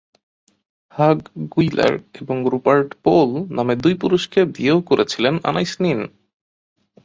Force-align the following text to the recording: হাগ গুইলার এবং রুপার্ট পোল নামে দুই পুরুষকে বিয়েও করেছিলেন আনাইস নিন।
হাগ 0.93 1.19
গুইলার 1.51 1.93
এবং 2.13 2.37
রুপার্ট 2.51 2.89
পোল 3.03 3.29
নামে 3.49 3.73
দুই 3.75 3.93
পুরুষকে 3.93 4.39
বিয়েও 4.55 4.79
করেছিলেন 4.81 5.33
আনাইস 5.43 5.73
নিন। 5.79 5.99